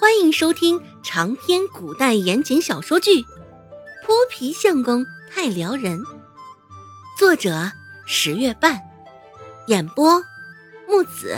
[0.00, 3.20] 欢迎收听长篇古代言情小说剧
[4.04, 5.98] 《泼皮相公太撩人》，
[7.18, 7.72] 作者
[8.06, 8.80] 十月半，
[9.66, 10.22] 演播
[10.86, 11.36] 木子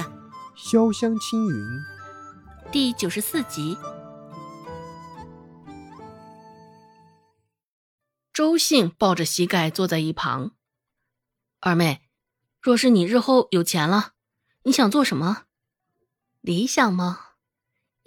[0.58, 1.64] 潇湘青云，
[2.70, 3.78] 第九十四集。
[8.34, 10.50] 周信抱着膝盖坐在一旁。
[11.60, 12.02] 二妹，
[12.60, 14.12] 若是你日后有钱了，
[14.64, 15.44] 你想做什么？
[16.42, 17.28] 理想吗？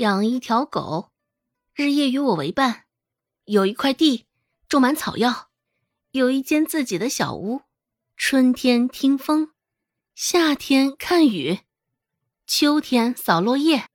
[0.04, 1.14] 养一条狗，
[1.74, 2.84] 日夜与我为伴；
[3.46, 4.26] 有一块地，
[4.68, 5.48] 种满草药；
[6.12, 7.62] 有一间自己的小屋，
[8.18, 9.54] 春天听风，
[10.14, 11.62] 夏天看雨，
[12.46, 13.88] 秋天扫落叶，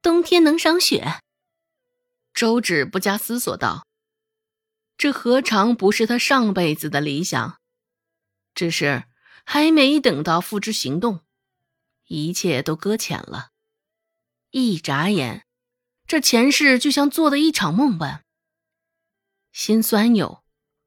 [0.00, 1.20] 冬天能赏雪。
[2.32, 3.88] 周芷不加思索道
[4.96, 7.58] ：“这何尝不是他上辈子的理想？
[8.54, 9.06] 只是
[9.44, 11.22] 还没等到付之行动，
[12.06, 13.50] 一切都搁浅了。”
[14.56, 15.44] 一眨眼，
[16.06, 18.24] 这前世就像做的一场梦般。
[19.50, 20.44] 心酸有，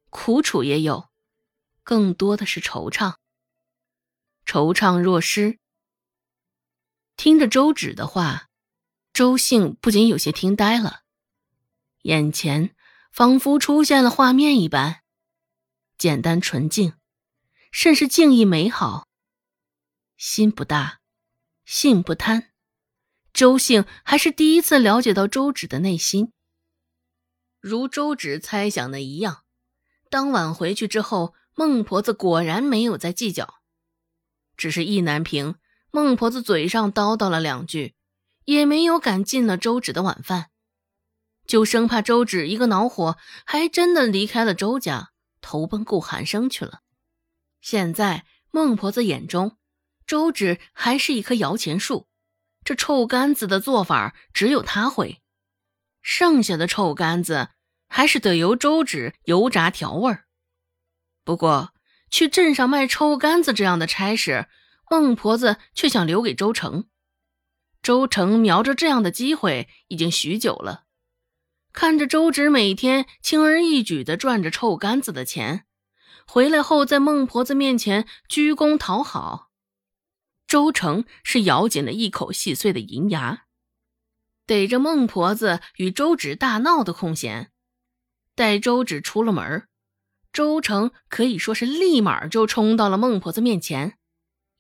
[0.10, 1.10] 苦楚也有，
[1.84, 3.18] 更多的是惆怅。
[4.46, 5.60] 惆怅若失。
[7.18, 8.48] 听着周芷的话，
[9.12, 11.02] 周兴不仅有些听呆了，
[12.04, 12.74] 眼前
[13.12, 15.04] 仿佛出现了画面一般，
[15.98, 16.94] 简单纯净，
[17.74, 19.06] 甚是静意美好。
[20.16, 21.02] 心不大，
[21.66, 22.54] 性不贪。
[23.38, 26.34] 周姓还是第一次了解到周芷的内心。
[27.60, 29.44] 如周芷猜想的一样，
[30.10, 33.62] 当晚回去之后，孟婆子果然没有再计较，
[34.56, 35.54] 只是意难平。
[35.92, 37.94] 孟婆子嘴上叨叨了两句，
[38.46, 40.50] 也没有敢进了周芷的晚饭，
[41.46, 46.80] 就生怕周芷一个恼火，还真的离开了周家，投奔顾寒生去了。
[47.62, 49.58] 现在孟婆子眼中，
[50.08, 52.08] 周芷还是一棵摇钱树。
[52.68, 55.22] 这臭干子的做法只有他会，
[56.02, 57.52] 剩下的臭干子
[57.88, 60.26] 还是得由周芷油炸调味儿。
[61.24, 61.74] 不过
[62.10, 64.50] 去镇上卖臭干子这样的差事，
[64.92, 66.90] 孟婆子却想留给周成。
[67.82, 70.84] 周成瞄着这样的机会已经许久了，
[71.72, 75.66] 看着周芷每天轻而易举地赚着臭干子的钱，
[76.28, 79.47] 回来后在孟婆子面前鞠躬讨好。
[80.48, 83.44] 周成是咬紧了一口细碎的银牙，
[84.46, 87.52] 逮着孟婆子与周芷大闹的空闲，
[88.34, 89.68] 待周芷出了门，
[90.32, 93.98] 周成可以说是立马就冲到了孟婆子面前，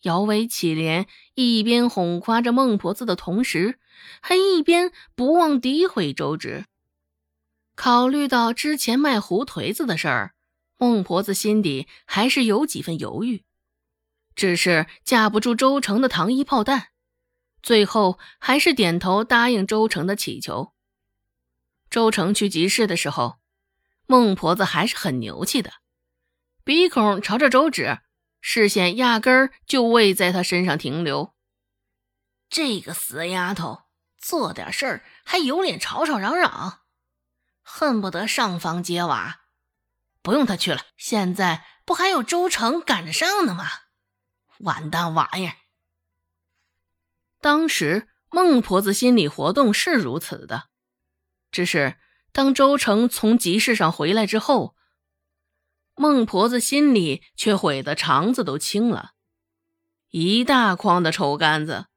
[0.01, 3.79] 摇尾乞怜，一边哄夸着孟婆子的同时，
[4.19, 6.65] 还一边不忘诋毁周芷。
[7.75, 10.33] 考虑到之前卖胡颓子的事儿，
[10.77, 13.45] 孟婆子心底还是有几分犹豫。
[14.37, 16.89] 只是架不住周成的糖衣炮弹，
[17.63, 20.73] 最后还是点头答应周成的乞求。
[21.89, 23.39] 周成去集市的时候，
[24.05, 25.73] 孟婆子还是很牛气的，
[26.63, 27.99] 鼻孔朝着周芷，
[28.39, 31.33] 视线压根儿就未在他身上停留。
[32.47, 33.85] 这个死丫头，
[34.19, 36.81] 做点事儿还有脸吵吵嚷嚷，
[37.63, 39.41] 恨不得上房揭瓦。
[40.21, 43.67] 不用她去了，现在不还有周成赶着上呢吗？
[44.59, 45.55] 完蛋玩意儿！
[47.39, 50.69] 当时孟婆子心理活动是如此的，
[51.51, 51.97] 只是
[52.31, 54.75] 当周成从集市上回来之后，
[55.95, 59.11] 孟婆子心里却悔得肠子都青了。
[60.09, 61.87] 一大筐的臭干子，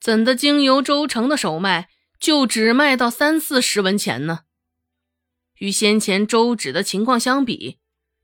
[0.00, 1.88] 怎的经由周成的手卖，
[2.18, 4.40] 就只卖到三四十文钱呢？
[5.58, 7.78] 与先前周芷的情况相比，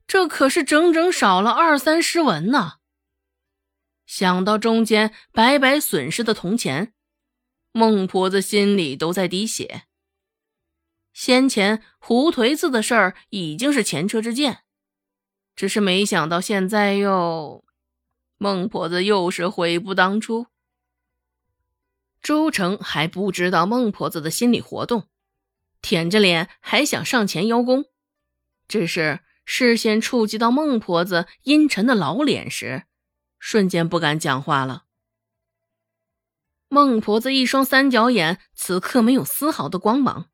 [0.07, 2.77] 这可是整整少了二三十文呢。
[4.07, 6.93] 想到中间白白损失的铜钱，
[7.71, 9.83] 孟婆子心里都在滴血。
[11.13, 14.63] 先前胡颓子的事儿已经是前车之鉴，
[15.55, 17.65] 只是没想到现在又……
[18.37, 20.47] 孟婆子又是悔不当初。
[22.21, 25.09] 周成还不知道孟婆子的心理活动，
[25.81, 27.85] 舔着脸还想上前邀功，
[28.67, 32.86] 只是视线触及到孟婆子阴沉的老脸时。
[33.47, 34.83] 瞬间不敢讲话了。
[36.67, 40.29] 孟婆子一双三角眼此刻没有丝毫的光芒，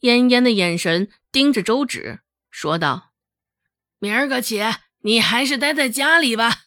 [0.00, 2.18] 恹恹的眼神盯着周芷，
[2.50, 3.12] 说道
[4.00, 4.60] ：“明儿个起，
[5.02, 6.62] 你还是待在家里吧。”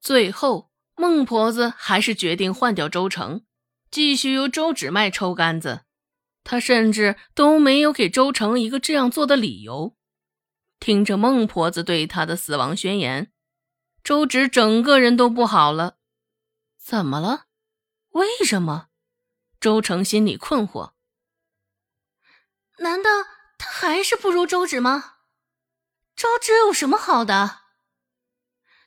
[0.00, 3.44] 最后，孟婆子还是决定换掉周成，
[3.90, 5.80] 继续由周芷卖抽干子。
[6.44, 9.96] 她甚至都没有给周成一个这样做的理由。
[10.78, 13.32] 听着孟婆子对他的死亡宣言。
[14.04, 15.96] 周芷整个人都不好了，
[16.76, 17.46] 怎么了？
[18.10, 18.90] 为什么？
[19.58, 20.92] 周成心里困惑：
[22.80, 23.08] 难道
[23.56, 25.14] 他还是不如周芷吗？
[26.14, 27.60] 周芷有什么好的？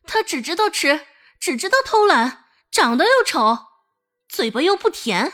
[0.03, 1.07] 他只知道吃，
[1.39, 3.69] 只知道偷懒，长得又丑，
[4.29, 5.33] 嘴巴又不甜，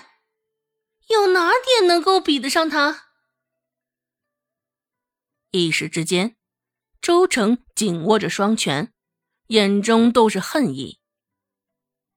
[1.09, 3.07] 有哪点能够比得上他？
[5.51, 6.37] 一时之间，
[7.01, 8.92] 周成紧握着双拳，
[9.53, 10.99] 眼中都是恨意。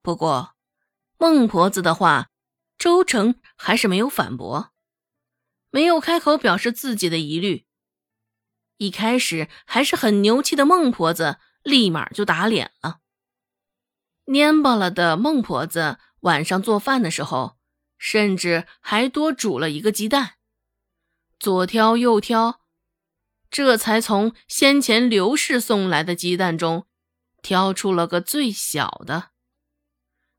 [0.00, 0.54] 不过，
[1.18, 2.30] 孟婆子的话，
[2.78, 4.72] 周成还是没有反驳，
[5.68, 7.66] 没有开口表示自己的疑虑。
[8.78, 11.36] 一开始还是很牛气的孟婆子。
[11.62, 13.00] 立马就打脸了。
[14.24, 17.58] 蔫巴了的孟婆子晚上做饭的时候，
[17.98, 20.36] 甚至还多煮了一个鸡蛋，
[21.40, 22.60] 左挑右挑，
[23.50, 26.85] 这才从先前刘氏送来的鸡蛋中
[27.46, 29.30] 挑出了个最小的，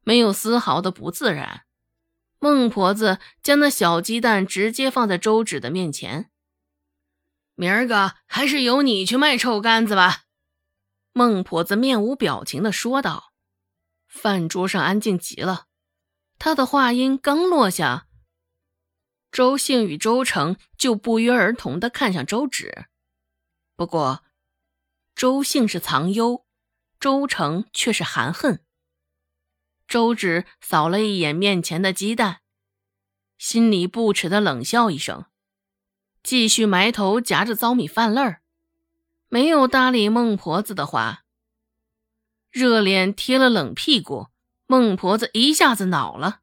[0.03, 1.63] 没有丝毫的不自然。
[2.37, 6.29] 孟婆子将那小鸡蛋直接放在周芷的面前，
[7.55, 10.23] 明儿个还是由你去卖臭干子吧。
[11.13, 13.31] 孟婆子面无表情的说道
[14.05, 15.67] ：“饭桌上安静极了。”
[16.37, 18.07] 她的话音刚落下，
[19.31, 22.87] 周兴与周成就不约而同的看向周芷。
[23.77, 24.25] 不过，
[25.15, 26.43] 周兴是藏忧，
[26.99, 28.63] 周成却是含恨。
[29.87, 32.41] 周芷扫了一眼面前的鸡蛋，
[33.37, 35.25] 心里不耻的冷笑一声，
[36.23, 38.41] 继续埋头夹着糟米饭粒儿。
[39.29, 41.23] 没有搭理孟婆子的话，
[42.49, 44.27] 热脸贴了冷屁股，
[44.65, 46.41] 孟婆子一下子恼了，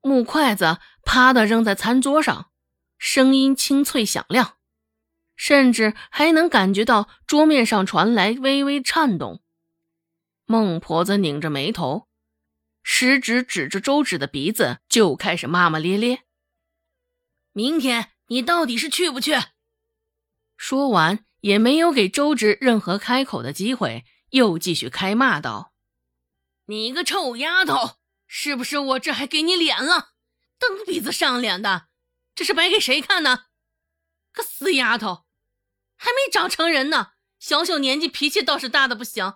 [0.00, 2.50] 木筷子啪的扔在餐桌上，
[2.98, 4.56] 声音清脆响亮，
[5.36, 9.42] 甚至还能感觉到桌面上传来微微颤动。
[10.46, 12.08] 孟婆子拧着眉头，
[12.82, 16.24] 食指指着周芷的鼻子，就开始骂骂咧咧
[17.52, 19.34] ：“明天你到底是去不去？”
[20.56, 21.24] 说完。
[21.44, 25.74] 也没有给周芷任何开口的机会，又继续开骂道
[26.68, 30.14] ：“你个臭丫头，是不是我这还给你脸了？
[30.58, 31.88] 蹬鼻子上脸的，
[32.34, 33.44] 这是摆给谁看呢？
[34.32, 35.26] 个死丫头，
[35.96, 39.34] 还没长成人呢，小小年纪脾气倒是大的不行，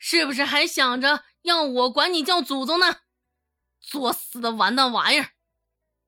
[0.00, 3.02] 是不是还想着要我管你叫祖宗呢？
[3.80, 5.30] 作死的完蛋玩意儿！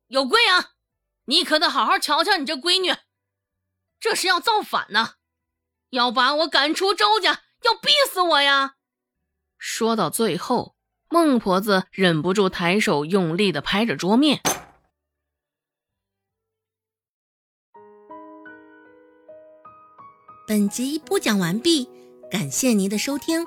[0.09, 0.73] 有贵啊，
[1.27, 2.93] 你可得好好瞧瞧你这闺女。”
[4.01, 5.15] 这是要造反呢，
[5.91, 8.75] 要把我赶出周家，要逼死我呀！
[9.59, 10.75] 说到最后，
[11.09, 14.41] 孟婆子忍不住抬手用力的拍着桌面。
[20.49, 21.89] 本集播讲完毕，
[22.31, 23.47] 感谢您的收听。